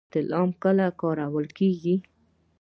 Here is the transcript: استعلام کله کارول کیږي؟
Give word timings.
استعلام 0.07 0.49
کله 0.63 0.85
کارول 1.01 1.45
کیږي؟ 1.57 1.95